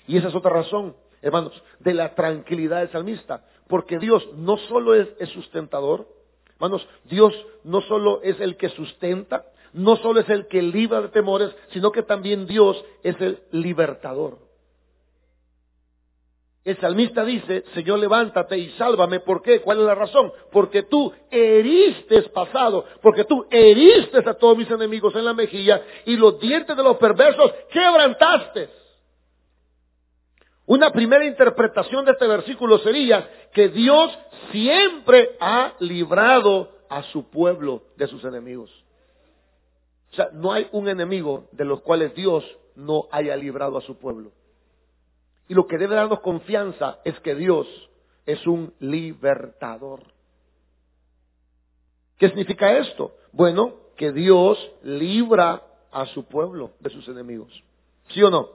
[0.06, 3.46] Y esa es otra razón, hermanos, de la tranquilidad del salmista.
[3.70, 6.10] Porque Dios no solo es, sustentador,
[6.56, 11.08] hermanos, Dios no solo es el que sustenta, no solo es el que libra de
[11.08, 14.40] temores, sino que también Dios es el libertador.
[16.68, 19.22] El salmista dice, Señor, levántate y sálvame.
[19.22, 19.62] ¿Por qué?
[19.62, 20.34] ¿Cuál es la razón?
[20.52, 26.18] Porque tú heriste pasado, porque tú heriste a todos mis enemigos en la mejilla y
[26.18, 28.70] los dientes de los perversos quebrantaste.
[30.66, 34.20] Una primera interpretación de este versículo sería que Dios
[34.52, 38.70] siempre ha librado a su pueblo de sus enemigos.
[40.12, 42.44] O sea, no hay un enemigo de los cuales Dios
[42.76, 44.34] no haya librado a su pueblo.
[45.48, 47.68] Y lo que debe darnos confianza es que Dios
[48.26, 50.02] es un libertador.
[52.18, 53.16] ¿Qué significa esto?
[53.32, 57.64] Bueno, que Dios libra a su pueblo de sus enemigos.
[58.10, 58.50] ¿Sí o no?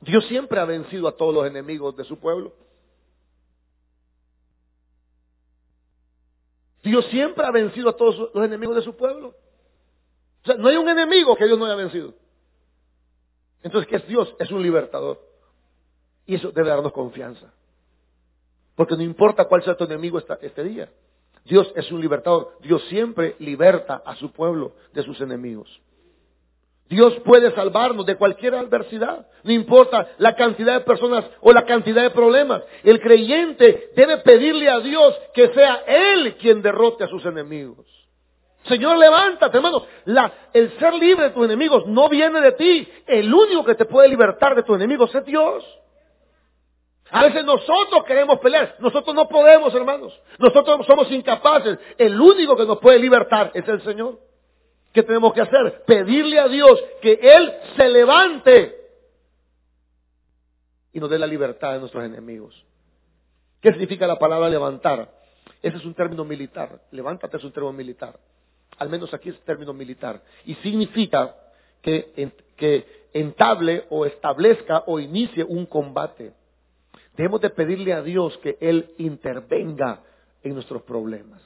[0.00, 2.52] Dios siempre ha vencido a todos los enemigos de su pueblo.
[6.82, 9.34] Dios siempre ha vencido a todos los enemigos de su pueblo.
[10.42, 12.14] O sea, no hay un enemigo que Dios no haya vencido.
[13.62, 14.34] Entonces, ¿qué es Dios?
[14.40, 15.31] Es un libertador.
[16.26, 17.52] Y eso debe darnos confianza.
[18.74, 20.88] Porque no importa cuál sea tu enemigo este día.
[21.44, 22.56] Dios es un libertador.
[22.60, 25.80] Dios siempre liberta a su pueblo de sus enemigos.
[26.88, 32.02] Dios puede salvarnos de cualquier adversidad, no importa la cantidad de personas o la cantidad
[32.02, 32.62] de problemas.
[32.84, 37.86] El creyente debe pedirle a Dios que sea Él quien derrote a sus enemigos.
[38.64, 39.86] Señor, levántate, hermano.
[40.52, 42.88] el ser libre de tus enemigos no viene de ti.
[43.06, 45.64] El único que te puede libertar de tus enemigos es Dios.
[47.12, 48.76] A veces nosotros queremos pelear.
[48.78, 50.18] Nosotros no podemos, hermanos.
[50.38, 51.78] Nosotros somos incapaces.
[51.98, 54.18] El único que nos puede libertar es el Señor.
[54.94, 55.84] ¿Qué tenemos que hacer?
[55.86, 58.76] Pedirle a Dios que Él se levante
[60.94, 62.64] y nos dé la libertad de nuestros enemigos.
[63.60, 65.10] ¿Qué significa la palabra levantar?
[65.62, 66.80] Ese es un término militar.
[66.92, 68.18] Levántate es un término militar.
[68.78, 70.22] Al menos aquí es término militar.
[70.46, 71.36] Y significa
[71.82, 76.32] que, que entable o establezca o inicie un combate.
[77.16, 80.02] Debemos de pedirle a Dios que Él intervenga
[80.42, 81.42] en nuestros problemas.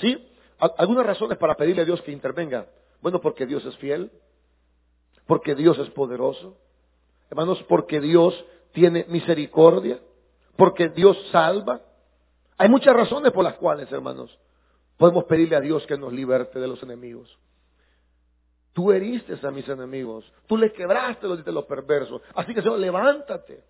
[0.00, 0.28] ¿Sí?
[0.58, 2.66] ¿Algunas razones para pedirle a Dios que intervenga?
[3.00, 4.10] Bueno, porque Dios es fiel,
[5.26, 6.56] porque Dios es poderoso,
[7.30, 10.00] hermanos, porque Dios tiene misericordia,
[10.56, 11.80] porque Dios salva.
[12.56, 14.38] Hay muchas razones por las cuales, hermanos,
[14.96, 17.36] podemos pedirle a Dios que nos liberte de los enemigos.
[18.72, 22.20] Tú heriste a mis enemigos, tú le quebraste los de los perversos.
[22.34, 23.62] Así que, Señor, levántate.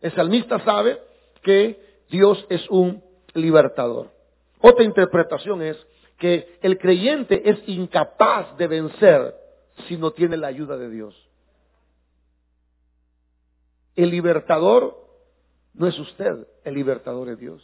[0.00, 1.00] El salmista sabe
[1.42, 3.02] que Dios es un
[3.34, 4.10] libertador.
[4.60, 5.76] Otra interpretación es
[6.18, 9.34] que el creyente es incapaz de vencer
[9.86, 11.28] si no tiene la ayuda de Dios.
[13.94, 14.96] El libertador
[15.74, 17.62] no es usted, el libertador es Dios.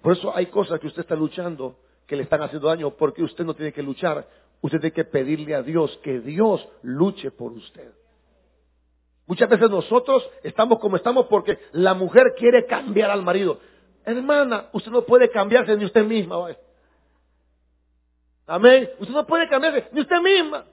[0.00, 3.44] Por eso hay cosas que usted está luchando que le están haciendo daño, porque usted
[3.44, 4.28] no tiene que luchar,
[4.60, 7.92] usted tiene que pedirle a Dios que Dios luche por usted.
[9.32, 13.60] Muchas veces nosotros estamos como estamos porque la mujer quiere cambiar al marido.
[14.04, 16.54] Hermana, usted no puede cambiarse ni usted misma.
[18.46, 18.90] Amén.
[18.98, 20.66] Usted no puede cambiarse ni usted misma.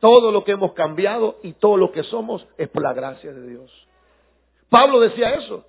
[0.00, 3.46] Todo lo que hemos cambiado y todo lo que somos es por la gracia de
[3.46, 3.70] Dios.
[4.70, 5.66] Pablo decía eso.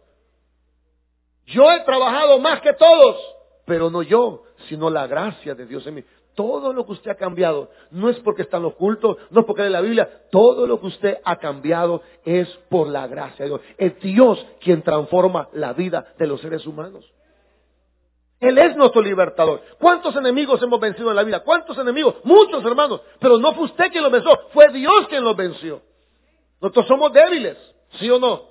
[1.48, 3.18] Yo he trabajado más que todos,
[3.66, 6.04] pero no yo, sino la gracia de Dios en mí.
[6.40, 9.64] Todo lo que usted ha cambiado no es porque está en lo no es porque
[9.64, 10.10] lee la Biblia.
[10.32, 13.62] Todo lo que usted ha cambiado es por la gracia de Dios.
[13.78, 17.04] Es Dios quien transforma la vida de los seres humanos.
[18.40, 19.62] Él es nuestro libertador.
[19.82, 21.42] ¿Cuántos enemigos hemos vencido en la vida?
[21.42, 22.16] ¿Cuántos enemigos?
[22.24, 23.02] Muchos hermanos.
[23.20, 25.82] Pero no fue usted quien los venció, fue Dios quien los venció.
[26.62, 27.58] Nosotros somos débiles,
[28.00, 28.44] ¿sí o no?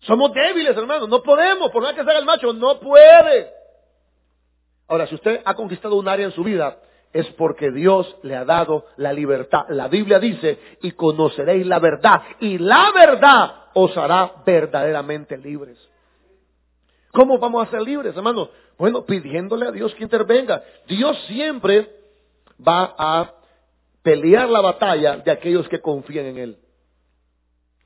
[0.00, 1.08] Somos débiles, hermanos.
[1.08, 3.57] No podemos, por nada que sea el macho, no puede.
[4.88, 6.78] Ahora, si usted ha conquistado un área en su vida,
[7.12, 9.66] es porque Dios le ha dado la libertad.
[9.68, 15.78] La Biblia dice, y conoceréis la verdad, y la verdad os hará verdaderamente libres.
[17.12, 18.50] ¿Cómo vamos a ser libres, hermanos?
[18.76, 20.62] Bueno, pidiéndole a Dios que intervenga.
[20.86, 21.90] Dios siempre
[22.66, 23.34] va a
[24.02, 26.58] pelear la batalla de aquellos que confían en Él.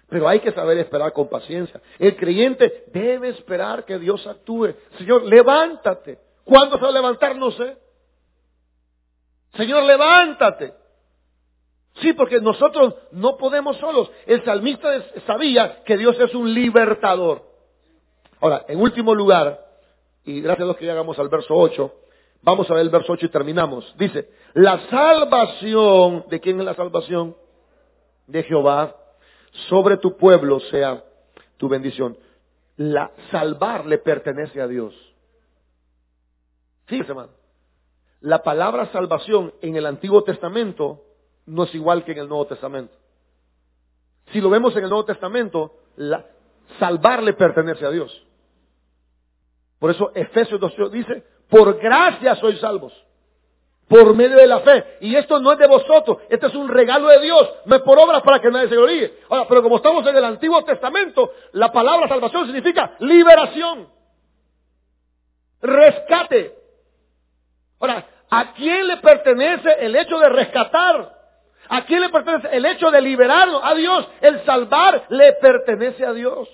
[0.09, 1.81] Pero hay que saber esperar con paciencia.
[1.99, 4.75] El creyente debe esperar que Dios actúe.
[4.99, 6.19] Señor, levántate.
[6.45, 7.37] ¿Cuándo se va a levantar?
[7.37, 7.77] No sé.
[9.55, 10.75] Señor, levántate.
[11.97, 14.11] Sí, porque nosotros no podemos solos.
[14.27, 14.89] El salmista
[15.27, 17.43] sabía que Dios es un libertador.
[18.41, 19.61] Ahora, en último lugar,
[20.25, 21.95] y gracias a Dios que llegamos al verso 8,
[22.43, 23.95] vamos a ver el verso 8 y terminamos.
[23.99, 27.37] Dice, la salvación, ¿de quién es la salvación?
[28.27, 28.97] De Jehová,
[29.69, 31.05] sobre tu pueblo sea
[31.59, 32.17] tu bendición.
[32.77, 34.95] La salvar le pertenece a Dios.
[36.87, 37.33] Fíjese, hermano.
[38.21, 41.03] La palabra salvación en el Antiguo Testamento
[41.47, 42.95] no es igual que en el Nuevo Testamento.
[44.33, 46.25] Si lo vemos en el Nuevo Testamento, la,
[46.79, 48.27] salvar pertenece a Dios.
[49.79, 52.93] Por eso Efesios 2 dice, por gracia sois salvos,
[53.89, 54.99] por medio de la fe.
[55.01, 57.99] Y esto no es de vosotros, este es un regalo de Dios, no es por
[57.99, 59.13] obras para que nadie se gloríe.
[59.29, 63.89] Ahora, pero como estamos en el Antiguo Testamento, la palabra salvación significa liberación,
[65.61, 66.62] rescate.
[67.83, 71.21] Ahora, ¿a quién le pertenece el hecho de rescatar?
[71.69, 73.61] ¿A quién le pertenece el hecho de liberarnos?
[73.63, 74.09] A Dios.
[74.23, 76.49] El salvar le pertenece a Dios.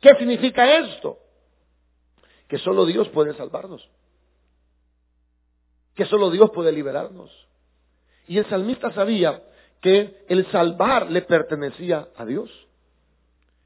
[0.00, 1.18] ¿Qué significa esto?
[2.48, 3.88] que solo Dios puede salvarnos,
[5.94, 7.30] que solo Dios puede liberarnos.
[8.28, 9.42] Y el salmista sabía
[9.80, 12.50] que el salvar le pertenecía a Dios.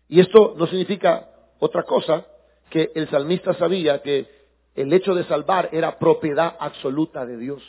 [0.08, 1.28] Y esto no significa
[1.58, 2.26] otra cosa
[2.68, 4.39] que el salmista sabía que
[4.74, 7.62] el hecho de salvar era propiedad absoluta de Dios.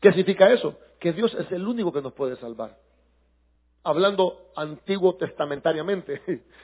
[0.00, 0.78] ¿Qué significa eso?
[1.00, 2.78] Que Dios es el único que nos puede salvar.
[3.82, 6.22] Hablando antiguo testamentariamente.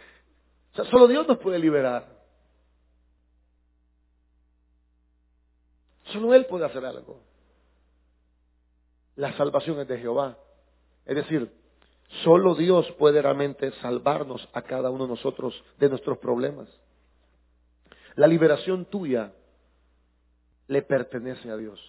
[0.72, 2.06] O sea, solo Dios nos puede liberar.
[6.12, 7.20] Solo Él puede hacer algo.
[9.16, 10.38] La salvación es de Jehová.
[11.04, 11.50] Es decir,
[12.22, 16.68] solo Dios puede realmente salvarnos a cada uno de nosotros de nuestros problemas.
[18.16, 19.32] La liberación tuya
[20.68, 21.80] le pertenece a Dios.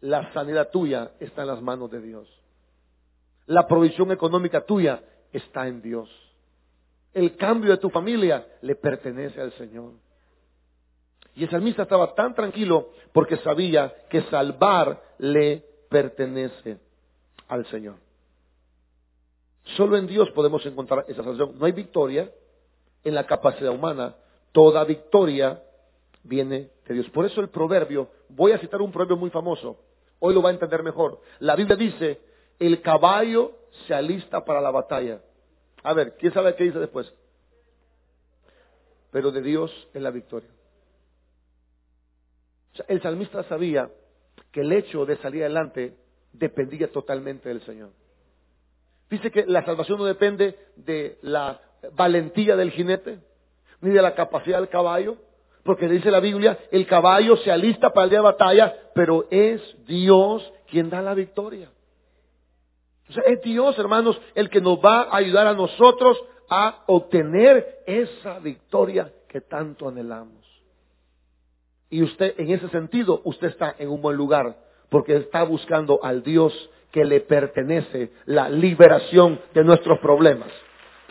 [0.00, 2.28] La sanidad tuya está en las manos de Dios.
[3.46, 5.02] La provisión económica tuya
[5.32, 6.08] está en Dios.
[7.12, 9.92] El cambio de tu familia le pertenece al Señor.
[11.34, 16.78] Y el salmista estaba tan tranquilo porque sabía que salvar le pertenece
[17.48, 17.96] al Señor.
[19.76, 21.58] Solo en Dios podemos encontrar esa salvación.
[21.58, 22.30] No hay victoria
[23.04, 24.16] en la capacidad humana.
[24.52, 25.62] Toda victoria
[26.22, 27.10] viene de Dios.
[27.10, 29.78] Por eso el proverbio, voy a citar un proverbio muy famoso,
[30.18, 31.20] hoy lo va a entender mejor.
[31.38, 32.20] La Biblia dice,
[32.58, 33.52] el caballo
[33.86, 35.20] se alista para la batalla.
[35.82, 37.12] A ver, ¿quién sabe qué dice después?
[39.10, 40.50] Pero de Dios es la victoria.
[42.86, 43.90] el salmista sabía
[44.52, 45.96] que el hecho de salir adelante
[46.32, 47.90] dependía totalmente del Señor.
[49.10, 51.60] Dice que la salvación no depende de la
[51.92, 53.18] valentía del jinete,
[53.80, 55.16] ni de la capacidad del caballo,
[55.64, 59.60] porque dice la Biblia, el caballo se alista para el día de batalla, pero es
[59.86, 61.70] Dios quien da la victoria.
[63.08, 67.80] O sea, es Dios, hermanos, el que nos va a ayudar a nosotros a obtener
[67.86, 70.46] esa victoria que tanto anhelamos.
[71.90, 74.56] Y usted, en ese sentido, usted está en un buen lugar,
[74.88, 76.52] porque está buscando al Dios
[76.92, 80.50] que le pertenece la liberación de nuestros problemas.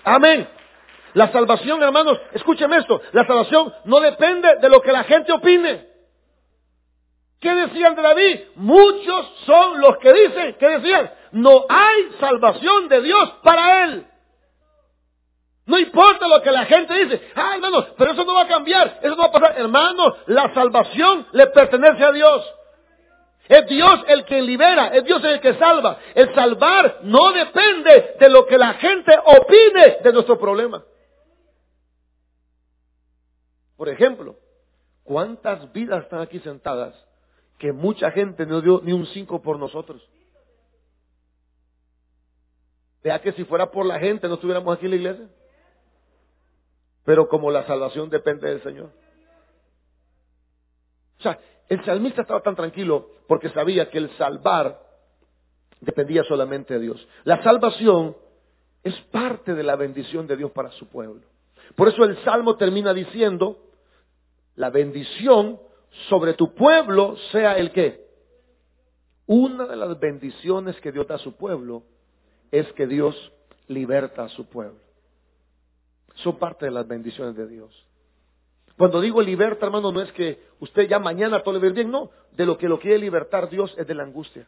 [0.03, 0.47] Amén.
[1.13, 5.87] La salvación, hermanos, escúcheme esto, la salvación no depende de lo que la gente opine.
[7.39, 8.39] ¿Qué decían de David?
[8.55, 11.11] Muchos son los que dicen, ¿qué decían?
[11.31, 14.05] No hay salvación de Dios para él.
[15.65, 17.31] No importa lo que la gente dice.
[17.35, 18.99] Ah, hermanos, pero eso no va a cambiar.
[19.01, 19.53] Eso no va a pasar.
[19.55, 22.53] Hermanos, la salvación le pertenece a Dios.
[23.49, 25.97] Es Dios el que libera, es Dios el que salva.
[26.13, 30.85] El salvar no depende de lo que la gente opine de nuestro problema.
[33.75, 34.37] Por ejemplo,
[35.03, 36.93] ¿cuántas vidas están aquí sentadas
[37.57, 40.07] que mucha gente no dio ni un cinco por nosotros?
[43.01, 45.27] Vea que si fuera por la gente no estuviéramos aquí en la iglesia.
[47.03, 48.91] Pero como la salvación depende del Señor.
[51.17, 51.39] O sea,
[51.69, 54.81] el salmista estaba tan tranquilo porque sabía que el salvar
[55.79, 57.07] dependía solamente de Dios.
[57.23, 58.17] La salvación
[58.83, 61.21] es parte de la bendición de Dios para su pueblo.
[61.75, 63.59] Por eso el salmo termina diciendo,
[64.55, 65.59] la bendición
[66.09, 68.07] sobre tu pueblo sea el qué.
[69.27, 71.83] Una de las bendiciones que Dios da a su pueblo
[72.51, 73.15] es que Dios
[73.67, 74.79] liberta a su pueblo.
[76.15, 77.85] Son parte de las bendiciones de Dios.
[78.79, 82.11] Cuando digo liberta, hermano, no es que usted ya mañana todo le va bien, no.
[82.31, 84.47] De lo que lo quiere libertar Dios es de la angustia.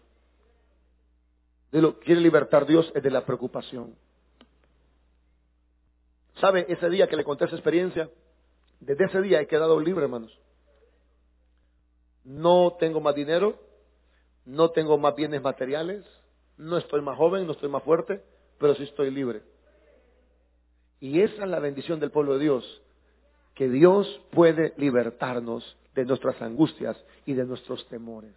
[1.70, 3.94] De lo que quiere libertar Dios es de la preocupación.
[6.36, 8.10] ¿Sabe ese día que le conté esa experiencia?
[8.80, 10.40] Desde ese día he quedado libre, hermanos.
[12.24, 13.60] No tengo más dinero,
[14.46, 16.06] no tengo más bienes materiales,
[16.56, 18.24] no estoy más joven, no estoy más fuerte,
[18.60, 19.42] pero sí estoy libre.
[21.02, 22.82] Y esa es la bendición del pueblo de Dios,
[23.56, 28.34] que Dios puede libertarnos de nuestras angustias y de nuestros temores.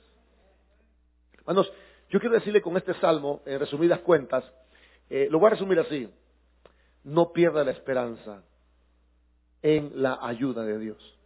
[1.39, 1.73] Hermanos,
[2.11, 4.45] yo quiero decirle con este salmo, en resumidas cuentas,
[5.11, 6.09] eh, lo voy a resumir así,
[7.05, 8.43] no pierda la esperanza
[9.63, 11.19] en la ayuda de Dios.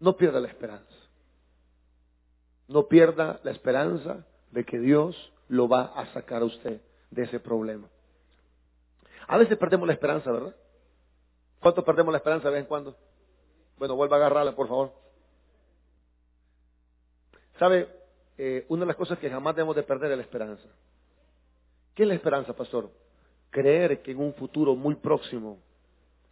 [0.00, 0.94] No pierda la esperanza.
[2.68, 6.80] No pierda la esperanza de que Dios lo va a sacar a usted
[7.10, 7.88] de ese problema.
[9.28, 10.54] A veces perdemos la esperanza, ¿verdad?
[11.66, 12.96] ¿Cuánto perdemos la esperanza de vez en cuando?
[13.76, 14.92] Bueno, vuelva a agarrarla, por favor.
[17.58, 17.88] ¿Sabe?
[18.38, 20.62] Eh, una de las cosas que jamás debemos de perder es la esperanza.
[21.92, 22.88] ¿Qué es la esperanza, pastor?
[23.50, 25.58] Creer que en un futuro muy próximo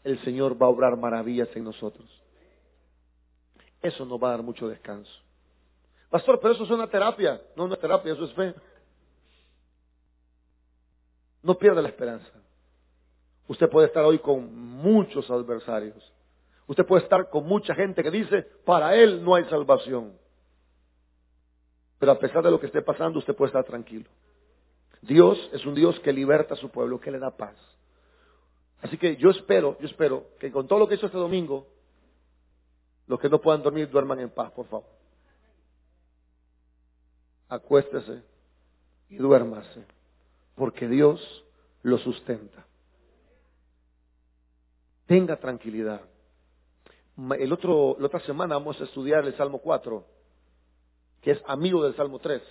[0.04, 2.08] el Señor va a obrar maravillas en nosotros.
[3.82, 5.10] Eso nos va a dar mucho descanso.
[6.10, 7.42] Pastor, pero eso es una terapia.
[7.56, 8.54] No, no es terapia, eso es fe.
[11.42, 12.43] No pierda la esperanza.
[13.48, 16.12] Usted puede estar hoy con muchos adversarios.
[16.66, 20.16] Usted puede estar con mucha gente que dice, para él no hay salvación.
[21.98, 24.08] Pero a pesar de lo que esté pasando, usted puede estar tranquilo.
[25.02, 27.56] Dios es un Dios que liberta a su pueblo, que le da paz.
[28.80, 31.66] Así que yo espero, yo espero que con todo lo que hizo este domingo,
[33.06, 34.94] los que no puedan dormir duerman en paz, por favor.
[37.48, 38.22] acuéstese
[39.08, 39.86] y duérmase,
[40.54, 41.44] porque Dios
[41.82, 42.66] lo sustenta.
[45.06, 46.00] Tenga tranquilidad.
[47.38, 50.04] El otro, la otra semana vamos a estudiar el Salmo 4,
[51.20, 52.42] que es amigo del Salmo 3.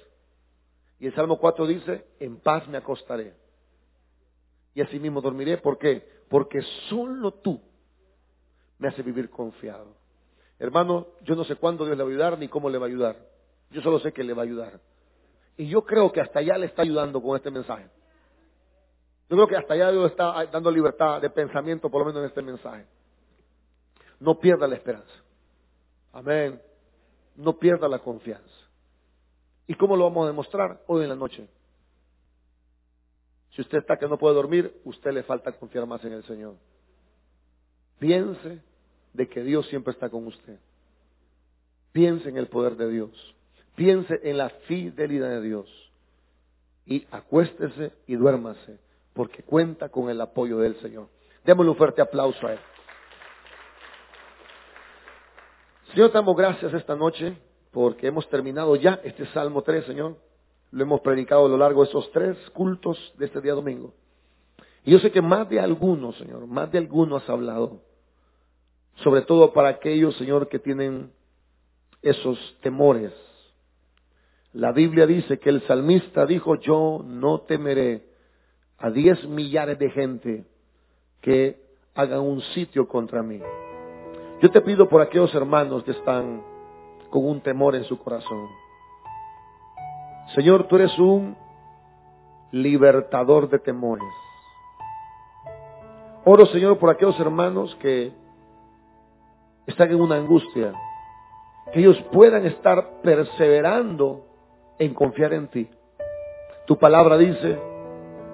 [0.99, 3.33] Y el Salmo 4 dice, en paz me acostaré.
[4.73, 5.57] Y así mismo dormiré.
[5.57, 6.07] ¿Por qué?
[6.29, 7.61] Porque solo tú
[8.79, 9.95] me haces vivir confiado.
[10.59, 12.89] Hermano, yo no sé cuándo Dios le va a ayudar ni cómo le va a
[12.89, 13.17] ayudar.
[13.71, 14.79] Yo solo sé que le va a ayudar.
[15.57, 17.87] Y yo creo que hasta allá le está ayudando con este mensaje.
[19.29, 22.27] Yo creo que hasta allá Dios está dando libertad de pensamiento, por lo menos en
[22.27, 22.85] este mensaje.
[24.19, 25.13] No pierda la esperanza.
[26.11, 26.61] Amén.
[27.35, 28.43] No pierda la confianza.
[29.67, 30.81] ¿Y cómo lo vamos a demostrar?
[30.87, 31.47] Hoy en la noche.
[33.51, 36.55] Si usted está que no puede dormir, usted le falta confiar más en el Señor.
[37.99, 38.61] Piense
[39.13, 40.59] de que Dios siempre está con usted.
[41.91, 43.35] Piense en el poder de Dios.
[43.75, 45.91] Piense en la fidelidad de Dios.
[46.85, 48.79] Y acuéstese y duérmase,
[49.13, 51.07] porque cuenta con el apoyo del Señor.
[51.45, 52.59] Démosle un fuerte aplauso a Él.
[55.93, 57.37] Señor, damos gracias esta noche
[57.71, 60.17] porque hemos terminado ya este Salmo 3, Señor.
[60.71, 63.93] Lo hemos predicado a lo largo de esos tres cultos de este día domingo.
[64.83, 67.81] Y yo sé que más de algunos, Señor, más de algunos has hablado.
[68.95, 71.11] Sobre todo para aquellos, Señor, que tienen
[72.01, 73.13] esos temores.
[74.51, 78.12] La Biblia dice que el salmista dijo, yo no temeré
[78.83, 80.43] a diez millares de gente
[81.21, 81.57] que
[81.95, 83.39] hagan un sitio contra mí.
[84.41, 86.43] Yo te pido por aquellos hermanos que están
[87.09, 88.45] con un temor en su corazón.
[90.35, 91.37] Señor, tú eres un
[92.51, 94.13] libertador de temores.
[96.25, 98.11] Oro, Señor, por aquellos hermanos que
[99.65, 100.73] están en una angustia,
[101.71, 104.25] que ellos puedan estar perseverando
[104.77, 105.69] en confiar en ti.
[106.67, 107.72] Tu palabra dice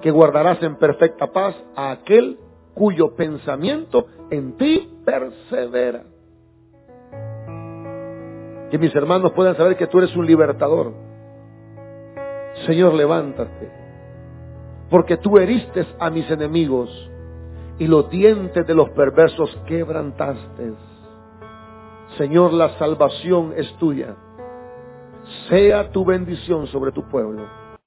[0.01, 2.39] que guardarás en perfecta paz a aquel
[2.73, 6.03] cuyo pensamiento en ti persevera.
[8.71, 10.93] Que mis hermanos puedan saber que tú eres un libertador
[12.65, 13.71] Señor, levántate,
[14.89, 16.89] porque tú heriste a mis enemigos
[17.77, 20.73] y los dientes de los perversos quebrantaste.
[22.17, 24.15] Señor, la salvación es tuya.
[25.47, 27.47] Sea tu bendición sobre tu pueblo.